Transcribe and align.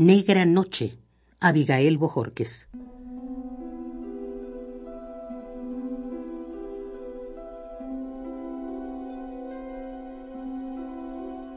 Negra 0.00 0.44
Noche, 0.44 0.96
Abigail 1.40 1.98
Bojorques. 1.98 2.68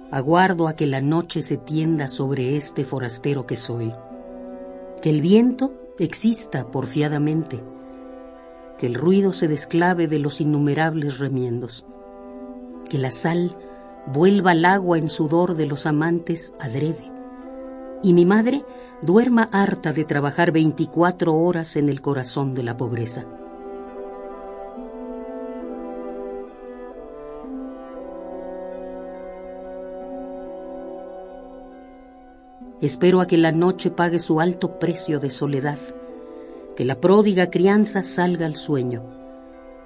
Aguardo 0.10 0.68
a 0.68 0.76
que 0.76 0.88
la 0.88 1.02
noche 1.02 1.44
se 1.44 1.58
tienda 1.58 2.08
sobre 2.08 2.58
este 2.58 2.84
forastero 2.84 3.46
que 3.46 3.56
soy, 3.56 3.94
que 5.03 5.12
el 5.12 5.21
viento 5.21 5.94
exista 5.99 6.71
porfiadamente, 6.71 7.63
que 8.79 8.87
el 8.87 8.96
ruido 8.96 9.33
se 9.33 9.47
desclave 9.47 10.08
de 10.08 10.17
los 10.17 10.42
innumerables 10.42 11.19
remiendos, 11.19 11.85
que 12.89 12.97
la 12.97 13.12
sal 13.12 13.55
vuelva 14.08 14.49
al 14.49 14.65
agua 14.65 14.97
en 14.97 15.10
sudor 15.10 15.53
de 15.53 15.67
los 15.67 15.85
amantes 15.85 16.55
adrede, 16.59 17.11
y 18.04 18.13
mi 18.13 18.26
madre 18.26 18.63
duerma 19.02 19.49
harta 19.52 19.94
de 19.94 20.05
trabajar 20.05 20.52
24 20.52 21.36
horas 21.36 21.76
en 21.76 21.90
el 21.90 22.02
corazón 22.02 22.54
de 22.54 22.64
la 22.64 22.77
pobreza. 22.77 23.26
Espero 32.82 33.22
a 33.22 33.27
que 33.27 33.38
la 33.38 33.52
noche 33.52 33.91
pague 33.91 34.18
su 34.18 34.40
alto 34.40 34.80
precio 34.80 35.20
de 35.20 35.30
soledad, 35.30 35.77
que 36.76 36.84
la 36.84 36.99
pródiga 36.99 37.52
crianza 37.52 38.02
salga 38.02 38.48
al 38.48 38.55
sueño 38.55 39.04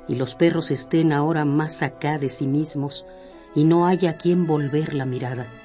y 0.07 0.15
los 0.15 0.35
perros 0.35 0.71
estén 0.71 1.11
ahora 1.11 1.43
más 1.43 1.81
acá 1.81 2.17
de 2.17 2.29
sí 2.29 2.47
mismos 2.47 3.05
y 3.53 3.65
no 3.65 3.85
haya 3.85 4.15
quien 4.15 4.47
volver 4.47 4.93
la 4.93 5.05
mirada. 5.05 5.64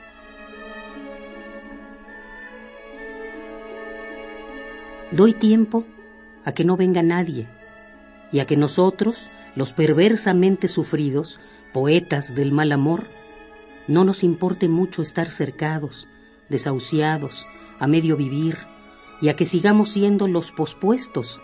Doy 5.12 5.32
tiempo 5.32 5.84
a 6.44 6.52
que 6.52 6.64
no 6.64 6.76
venga 6.76 7.02
nadie 7.02 7.48
y 8.32 8.38
a 8.38 8.46
que 8.46 8.56
nosotros, 8.56 9.28
los 9.56 9.72
perversamente 9.72 10.68
sufridos, 10.68 11.40
poetas 11.72 12.34
del 12.34 12.52
mal 12.52 12.70
amor, 12.70 13.08
no 13.88 14.04
nos 14.04 14.22
importe 14.22 14.68
mucho 14.68 15.02
estar 15.02 15.30
cercados, 15.30 16.08
desahuciados, 16.48 17.48
a 17.80 17.88
medio 17.88 18.16
vivir, 18.16 18.58
y 19.20 19.30
a 19.30 19.36
que 19.36 19.44
sigamos 19.44 19.90
siendo 19.90 20.28
los 20.28 20.52
pospuestos, 20.52 21.40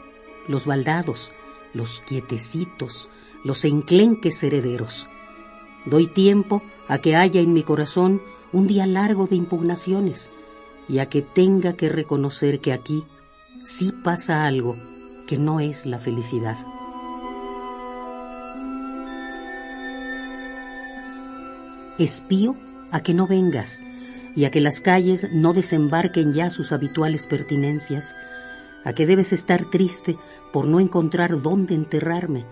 los 0.47 0.65
baldados, 0.65 1.33
los 1.75 2.03
quietecitos, 2.07 3.11
los 3.45 3.65
enclenques 3.65 4.43
herederos. 4.45 5.09
Doy 5.87 6.07
tiempo 6.07 6.63
a 6.87 6.99
que 6.99 7.17
haya 7.17 7.41
en 7.41 7.53
mi 7.53 7.65
corazón 7.65 8.23
un 8.53 8.69
día 8.69 8.87
largo 8.87 9.27
de 9.27 9.37
impugnaciones 9.37 10.31
y 10.89 11.01
a 11.01 11.09
que 11.09 11.21
tenga 11.21 11.75
que 11.75 11.89
reconocer 11.89 12.61
que 12.61 12.73
aquí 12.73 13.05
sí 13.63 13.93
pasa 14.05 14.47
algo 14.47 14.77
que 15.27 15.39
no 15.39 15.61
es 15.61 15.87
la 15.87 15.99
felicidad. 15.99 16.57
Espío 21.99 22.57
a 22.93 23.01
que 23.01 23.15
no 23.15 23.27
vengas 23.27 23.83
y 24.35 24.45
a 24.45 24.51
que 24.51 24.61
las 24.61 24.81
calles 24.81 25.29
no 25.33 25.53
desembarquen 25.53 26.33
ya 26.33 26.51
sus 26.51 26.73
habituales 26.73 27.27
pertinencias, 27.27 28.15
a 28.85 28.93
que 28.93 29.07
debes 29.07 29.33
estar 29.33 29.65
triste 29.65 30.17
por 30.53 30.67
no 30.67 30.79
encontrar 30.79 31.41
dónde 31.41 31.75
enterrarme, 31.75 32.45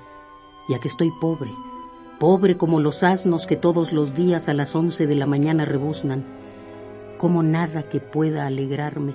y 0.69 0.75
a 0.75 0.79
que 0.79 0.89
estoy 0.89 1.13
pobre, 1.21 1.51
pobre 2.19 2.57
como 2.57 2.81
los 2.81 3.03
asnos 3.03 3.47
que 3.47 3.57
todos 3.57 3.93
los 3.93 4.15
días 4.15 4.49
a 4.49 4.55
las 4.55 4.75
once 4.75 5.07
de 5.07 5.15
la 5.15 5.27
mañana 5.27 5.67
rebuznan, 5.67 6.25
como 7.19 7.43
nada 7.43 7.83
que 7.89 8.01
pueda 8.01 8.47
alegrarme, 8.47 9.15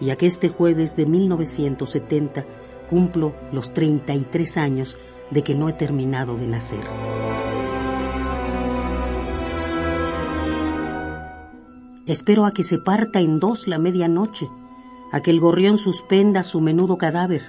y 0.00 0.10
a 0.10 0.16
que 0.16 0.26
este 0.26 0.48
jueves 0.48 0.96
de 0.96 1.06
1970 1.06 2.44
cumplo 2.90 3.32
los 3.52 3.72
33 3.72 4.56
años 4.56 4.98
de 5.30 5.42
que 5.42 5.54
no 5.54 5.68
he 5.68 5.72
terminado 5.72 6.36
de 6.36 6.46
nacer. 6.46 6.80
Espero 12.06 12.44
a 12.44 12.52
que 12.52 12.64
se 12.64 12.78
parta 12.78 13.20
en 13.20 13.38
dos 13.38 13.68
la 13.68 13.78
medianoche, 13.78 14.48
a 15.12 15.20
que 15.22 15.30
el 15.30 15.40
gorrión 15.40 15.78
suspenda 15.78 16.42
su 16.42 16.60
menudo 16.60 16.98
cadáver, 16.98 17.42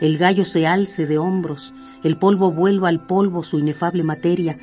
el 0.00 0.18
gallo 0.18 0.44
se 0.44 0.66
alce 0.66 1.06
de 1.06 1.18
hombros, 1.18 1.74
el 2.04 2.16
polvo 2.18 2.52
vuelva 2.52 2.88
al 2.88 3.06
polvo 3.06 3.42
su 3.42 3.58
inefable 3.58 4.02
materia, 4.02 4.58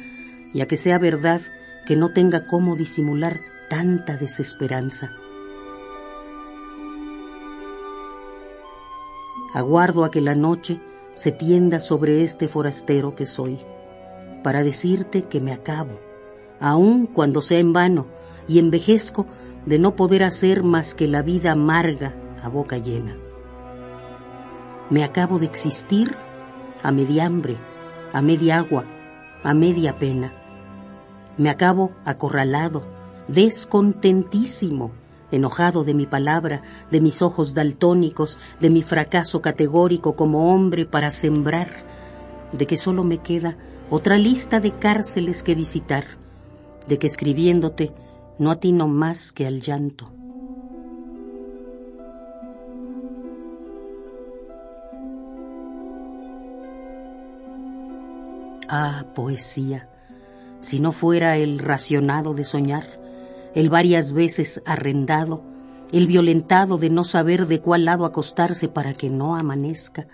y 0.54 0.62
a 0.62 0.68
que 0.68 0.78
sea 0.78 0.98
verdad 0.98 1.42
que 1.86 1.96
no 1.96 2.10
tenga 2.10 2.46
cómo 2.46 2.76
disimular 2.76 3.40
tanta 3.70 4.16
desesperanza. 4.16 5.12
Aguardo 9.54 10.04
a 10.04 10.12
que 10.12 10.20
la 10.20 10.36
noche 10.36 10.80
se 11.14 11.32
tienda 11.32 11.80
sobre 11.80 12.24
este 12.24 12.48
forastero 12.48 13.16
que 13.16 13.26
soy, 13.28 13.60
para 14.44 14.64
decirte 14.64 15.24
que 15.24 15.40
me 15.40 15.54
acabo, 15.54 16.00
aun 16.60 17.06
cuando 17.06 17.42
sea 17.42 17.60
en 17.60 17.72
vano, 17.72 18.08
y 18.48 18.60
envejezco 18.60 19.28
de 19.66 19.80
no 19.80 19.96
poder 19.96 20.24
hacer 20.24 20.64
más 20.64 20.96
que 20.96 21.08
la 21.08 21.22
vida 21.22 21.52
amarga 21.52 22.14
a 22.42 22.50
boca 22.50 22.78
llena. 22.78 23.16
Me 24.90 25.04
acabo 25.04 25.40
de 25.40 25.46
existir 25.46 26.16
a 26.82 26.92
media 26.92 27.26
hambre, 27.26 27.56
a 28.12 28.22
media 28.22 28.58
agua, 28.58 28.86
a 29.44 29.54
media 29.54 29.98
pena. 29.98 30.34
Me 31.38 31.50
acabo 31.50 31.92
acorralado, 32.06 32.84
descontentísimo, 33.28 34.92
enojado 35.34 35.84
de 35.84 35.94
mi 35.94 36.06
palabra, 36.06 36.62
de 36.92 37.02
mis 37.02 37.22
ojos 37.22 37.54
daltónicos, 37.54 38.40
de 38.60 38.70
mi 38.70 38.84
fracaso 38.84 39.42
categórico 39.42 40.16
como 40.16 40.54
hombre 40.54 40.86
para 40.86 41.12
sembrar, 41.12 41.68
de 42.52 42.68
que 42.68 42.78
solo 42.78 43.04
me 43.04 43.18
queda 43.18 43.58
otra 43.90 44.18
lista 44.18 44.60
de 44.60 44.72
cárceles 44.78 45.44
que 45.44 45.56
visitar, 45.56 46.06
de 46.88 47.00
que 47.00 47.08
escribiéndote 47.08 47.92
no 48.38 48.52
atino 48.52 48.88
más 48.88 49.32
que 49.32 49.48
al 49.48 49.62
llanto. 49.62 50.12
Ah, 58.70 59.06
poesía, 59.14 59.90
si 60.60 60.80
no 60.80 60.92
fuera 60.92 61.38
el 61.38 61.60
racionado 61.60 62.34
de 62.34 62.44
soñar, 62.44 63.03
el 63.56 63.70
varias 63.70 64.14
veces 64.14 64.62
arrendado, 64.66 65.44
el 65.92 66.08
violentado 66.08 66.78
de 66.78 66.90
no 66.90 67.04
saber 67.04 67.48
de 67.48 67.62
cuál 67.62 67.86
lado 67.86 68.06
acostarse 68.06 68.68
para 68.68 68.94
que 68.94 69.10
no 69.10 69.36
amanezca, 69.36 70.08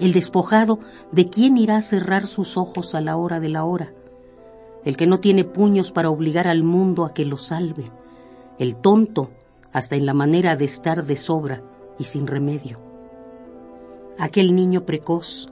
el 0.00 0.12
despojado 0.12 0.78
de 1.12 1.28
quién 1.28 1.56
irá 1.56 1.76
a 1.76 1.82
cerrar 1.82 2.26
sus 2.26 2.56
ojos 2.56 2.94
a 2.94 3.00
la 3.00 3.16
hora 3.16 3.40
de 3.40 3.48
la 3.48 3.64
hora, 3.64 3.92
el 4.84 4.96
que 4.96 5.06
no 5.06 5.20
tiene 5.20 5.44
puños 5.44 5.92
para 5.92 6.10
obligar 6.10 6.46
al 6.46 6.62
mundo 6.62 7.04
a 7.04 7.14
que 7.14 7.24
lo 7.24 7.36
salve, 7.36 7.90
el 8.58 8.76
tonto 8.76 9.30
hasta 9.72 9.96
en 9.96 10.06
la 10.06 10.14
manera 10.14 10.56
de 10.56 10.64
estar 10.64 11.04
de 11.04 11.16
sobra 11.16 11.62
y 11.98 12.04
sin 12.04 12.26
remedio. 12.26 12.78
Aquel 14.18 14.54
niño 14.54 14.84
precoz, 14.84 15.48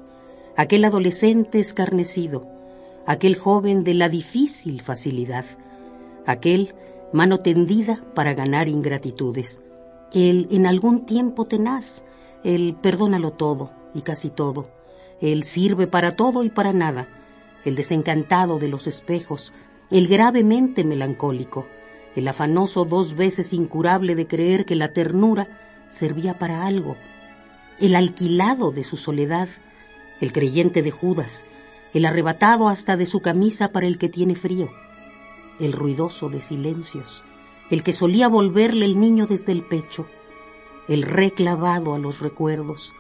aquel 0.56 0.84
adolescente 0.84 1.60
escarnecido, 1.60 2.47
aquel 3.06 3.37
joven 3.37 3.84
de 3.84 3.94
la 3.94 4.09
difícil 4.09 4.83
facilidad, 4.83 5.44
aquel 6.27 6.75
mano 7.12 7.41
tendida 7.41 8.05
para 8.15 8.34
ganar 8.34 8.69
ingratitudes, 8.69 9.62
el 10.12 10.49
en 10.50 10.67
algún 10.67 11.06
tiempo 11.06 11.47
tenaz, 11.47 12.05
el 12.44 12.75
perdónalo 12.75 13.33
todo 13.33 13.72
y 13.94 14.03
casi 14.03 14.31
todo, 14.31 14.71
el 15.21 15.45
sirve 15.45 15.87
para 15.87 16.16
todo 16.16 16.45
y 16.45 16.50
para 16.50 16.72
nada, 16.72 17.09
el 17.65 17.75
desencantado 17.75 18.59
de 18.59 18.69
los 18.69 18.87
espejos, 18.87 19.53
el 19.91 20.09
gravemente 20.09 20.84
melancólico, 20.84 21.66
el 22.15 22.28
afanoso 22.28 22.84
dos 22.84 23.15
veces 23.15 23.53
incurable 23.53 24.15
de 24.15 24.27
creer 24.27 24.65
que 24.65 24.75
la 24.75 24.93
ternura 24.93 25.49
servía 25.89 26.39
para 26.39 26.66
algo, 26.66 26.97
el 27.78 27.95
alquilado 27.95 28.72
de 28.72 28.84
su 28.84 28.97
soledad, 28.97 29.48
el 30.21 30.33
creyente 30.33 30.83
de 30.83 30.91
Judas, 30.91 31.47
el 31.92 32.04
arrebatado 32.04 32.69
hasta 32.69 32.97
de 32.97 33.07
su 33.07 33.21
camisa 33.21 33.69
para 33.69 33.86
el 33.86 33.98
que 33.98 34.09
tiene 34.09 34.34
frío, 34.34 34.71
el 35.58 35.72
ruidoso 35.72 36.28
de 36.28 36.41
silencios, 36.41 37.24
el 37.70 37.82
que 37.82 37.92
solía 37.92 38.28
volverle 38.28 38.84
el 38.84 39.00
niño 39.00 39.26
desde 39.26 39.53
el 39.53 39.62
pecho, 39.62 40.06
el 40.88 41.03
reclavado 41.03 41.94
a 41.94 41.98
los 41.98 42.20
recuerdos, 42.20 42.92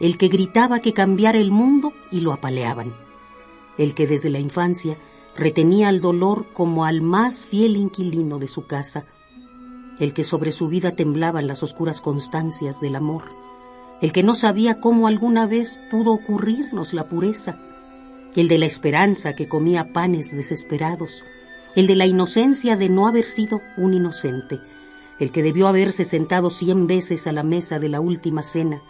el 0.00 0.18
que 0.18 0.28
gritaba 0.28 0.80
que 0.80 0.92
cambiara 0.92 1.38
el 1.38 1.50
mundo 1.50 1.92
y 2.10 2.20
lo 2.20 2.32
apaleaban 2.32 2.94
el 3.80 3.94
que 3.94 4.06
desde 4.06 4.28
la 4.28 4.38
infancia 4.38 4.98
retenía 5.36 5.88
el 5.88 6.00
dolor 6.02 6.52
como 6.52 6.84
al 6.84 7.00
más 7.00 7.46
fiel 7.46 7.76
inquilino 7.76 8.38
de 8.38 8.46
su 8.46 8.66
casa, 8.66 9.06
el 9.98 10.12
que 10.12 10.22
sobre 10.22 10.52
su 10.52 10.68
vida 10.68 10.94
temblaban 10.96 11.46
las 11.46 11.62
oscuras 11.62 12.02
constancias 12.02 12.80
del 12.80 12.96
amor, 12.96 13.24
el 14.02 14.12
que 14.12 14.22
no 14.22 14.34
sabía 14.34 14.80
cómo 14.80 15.06
alguna 15.06 15.46
vez 15.46 15.80
pudo 15.90 16.12
ocurrirnos 16.12 16.92
la 16.92 17.08
pureza, 17.08 17.58
el 18.36 18.48
de 18.48 18.58
la 18.58 18.66
esperanza 18.66 19.34
que 19.34 19.48
comía 19.48 19.94
panes 19.94 20.36
desesperados, 20.36 21.24
el 21.76 21.86
de 21.86 21.96
la 21.96 22.06
inocencia 22.06 22.76
de 22.76 22.88
no 22.88 23.06
haber 23.06 23.24
sido 23.24 23.60
un 23.76 23.94
inocente, 23.94 24.60
el 25.18 25.30
que 25.32 25.42
debió 25.42 25.68
haberse 25.68 26.04
sentado 26.04 26.50
cien 26.50 26.86
veces 26.86 27.26
a 27.26 27.32
la 27.32 27.42
mesa 27.42 27.78
de 27.78 27.88
la 27.88 28.00
última 28.00 28.42
cena, 28.42 28.82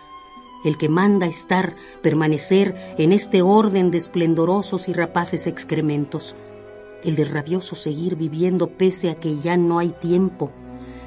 el 0.65 0.79
que 0.79 0.89
manda 0.89 1.27
estar, 1.27 1.75
permanecer 2.03 2.95
en 2.99 3.13
este 3.13 3.43
orden 3.43 3.91
de 3.91 3.99
esplendorosos 3.99 4.89
y 4.89 4.93
rapaces 4.93 5.47
excrementos, 5.47 6.37
el 7.03 7.17
de 7.17 7.25
rabioso 7.25 7.77
seguir 7.77 8.17
viviendo 8.17 8.69
pese 8.69 9.11
a 9.11 9.15
que 9.15 9.39
ya 9.39 9.57
no 9.57 9.79
hay 9.79 9.91
tiempo, 9.91 10.53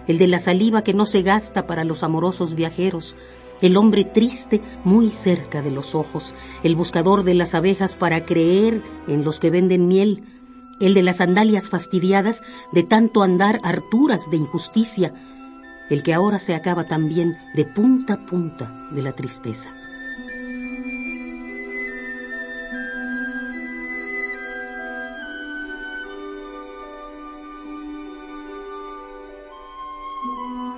el 0.08 0.18
de 0.18 0.28
la 0.28 0.40
saliva 0.40 0.84
que 0.84 0.94
no 0.94 1.06
se 1.06 1.22
gasta 1.22 1.68
para 1.68 1.84
los 1.84 2.04
amorosos 2.04 2.56
viajeros, 2.56 3.16
el 3.62 3.78
hombre 3.78 4.04
triste 4.04 4.62
muy 4.84 5.10
cerca 5.10 5.62
de 5.62 5.72
los 5.72 5.96
ojos, 5.96 6.34
el 6.64 6.76
buscador 6.76 7.24
de 7.24 7.34
las 7.34 7.56
abejas 7.56 7.96
para 7.96 8.26
creer 8.26 8.82
en 9.08 9.24
los 9.24 9.40
que 9.40 9.52
venden 9.52 9.88
miel, 9.88 10.24
el 10.80 10.94
de 10.94 11.04
las 11.04 11.18
sandalias 11.18 11.70
fastidiadas 11.70 12.44
de 12.72 12.84
tanto 12.84 13.24
andar 13.24 13.60
harturas 13.64 14.30
de 14.30 14.38
injusticia, 14.38 15.14
el 15.90 16.04
que 16.04 16.14
ahora 16.14 16.40
se 16.40 16.56
acaba 16.56 16.86
también 16.86 17.38
de 17.56 17.66
punta 17.66 18.14
a 18.14 18.26
punta 18.26 18.90
de 18.92 19.02
la 19.02 19.14
tristeza. 19.14 19.74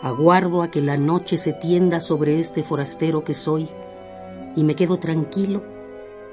Aguardo 0.01 0.61
a 0.61 0.69
que 0.69 0.81
la 0.81 0.97
noche 0.97 1.35
se 1.37 1.51
tienda 1.53 1.99
sobre 1.99 2.39
este 2.39 2.63
forastero 2.63 3.23
que 3.23 3.33
soy 3.33 3.67
y 4.55 4.63
me 4.63 4.75
quedo 4.75 4.97
tranquilo 4.99 5.63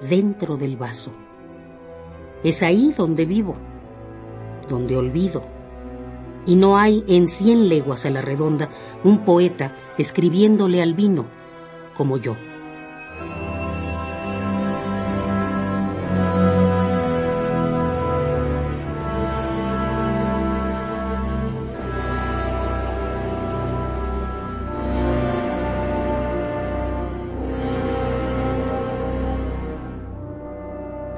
dentro 0.08 0.58
del 0.58 0.76
vaso. 0.76 1.10
Es 2.44 2.62
ahí 2.62 2.92
donde 2.96 3.24
vivo, 3.24 3.54
donde 4.68 4.96
olvido. 4.96 5.44
Y 6.44 6.56
no 6.56 6.76
hay 6.76 7.04
en 7.06 7.28
cien 7.28 7.68
leguas 7.68 8.04
a 8.04 8.10
la 8.10 8.20
redonda 8.20 8.68
un 9.04 9.24
poeta 9.24 9.76
escribiéndole 9.96 10.82
al 10.82 10.94
vino 10.94 11.26
como 11.94 12.16
yo. 12.16 12.36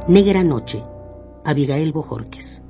Negra 0.06 0.44
Noche, 0.44 0.84
Abigail 1.44 1.92
Bojorques. 1.92 2.63